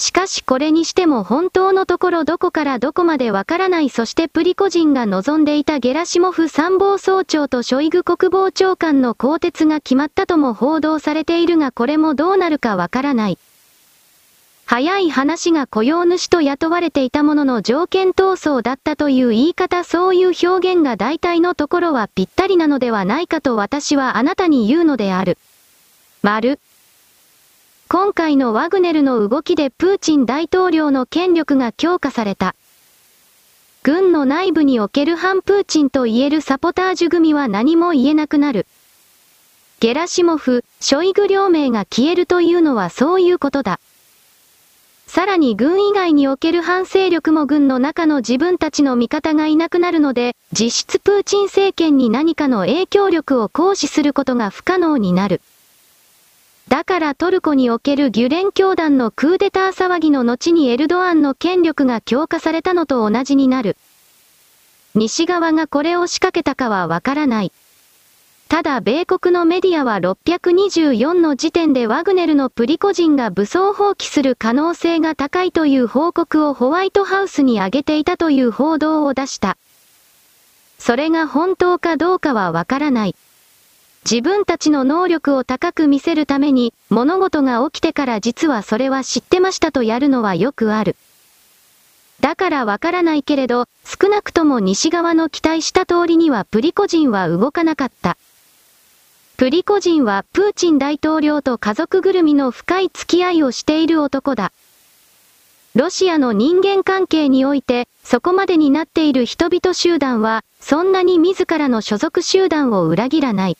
[0.00, 13.38] しかしこれにしても本当のところどこからどこまでわからないそしてプリコジンが望んでいたゲラシモフ参謀総長とショイグ国防長官の更迭が決まったとも報道されているがこれもどうなるかわからない。
[14.64, 25.36] 早い話が雇用主と雇われていたものの条件闘争だったという言い方そういう表現が大体のところはぴったりなのではないかと私はあなたに言うのである。
[26.22, 26.58] 丸。
[27.92, 32.54] 今回のワグネルの動きでプーチン大統領の権力が強化された。
[33.82, 38.68] 軍の内部における反プーチンと言えるサポタージュ組は何も言えなくなる。
[39.80, 43.80] ゲラシモフ、ショイグ両名が消えるというのはそういうことだ。
[45.08, 55.40] さらに軍以外における反勢力も軍の中の自分たちの味方がいなくなるので、実質プーチン政権に何かの影響力を行使することが不可能になる。
[56.70, 63.76] だからトルコにおけるギュレン教団のクーデター騒ぎの後にエルドアンの権力が強化されたのと同じになる。
[64.94, 67.50] 西側がこれを仕掛けたかはわからない。
[68.48, 79.56] ただ米国のメディアは624の時点でワグネルのプリコ人が武装放棄する可能性が高いという報告をホワイトハウスに上げていたという報道を出した。
[80.78, 83.16] それが本当かどうかはわからない。
[84.04, 90.96] 自分たちの能力を高く見せるために、物事が起きてから実はそれは知ってましたとやるのはよくある。
[92.20, 98.16] だからわからないけれど、少なくとも西側の期待した通りにはプリコ人は動かなかった。
[99.36, 104.52] プリコ人はプーチン大統領と家族ぐるみの深い付き合いをしている男だ。
[105.74, 113.56] ロシアの人間関係において、そこまでになっている人々集団は、そんなに自らの所属集団を裏切らない。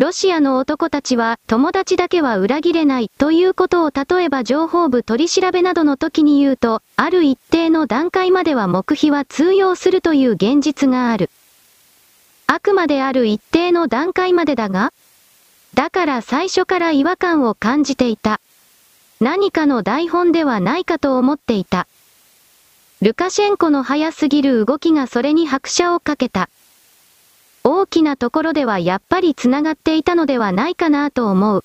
[0.00, 11.28] ロシアの男たちは友達だけは裏切れないということを例えば情報部取り調べなどの時に言うと、ある一定の段階までは黙秘は通用するという現実がある。
[12.46, 14.94] あくまである一定の段階までだが
[15.74, 18.40] だから最初から違和感を感じていた。
[19.20, 21.86] 何かの台本ではないかと思っていた。
[23.02, 26.48] ルカシェンコの早すぎる動きがそれに拍車をかけた。
[27.62, 31.64] 大きなところではやっぱり繋がっていたのではないかなと思う。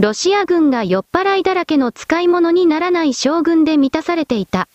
[0.00, 4.68] ロシア軍が酔っ払いだらけの使い物にならない将軍で満たされていた。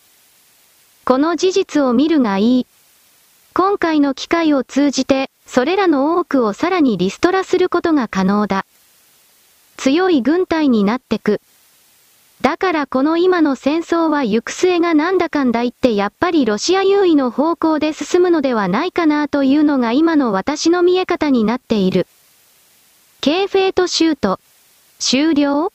[1.03, 2.67] この事実を見るがいい。
[3.53, 8.65] 今回の機会を通じて、それらの多くをさらにリストラすることが可能だ。
[9.75, 11.41] 強い軍隊になってく。
[12.41, 22.07] だからこの今の戦争は行く末がなんだかんだ言ってやっぱりロシア優位の方向で進むのではないかなというのが今の私の見え方になっている。
[23.21, 24.39] K フェイトシュート。
[24.99, 25.71] 終了？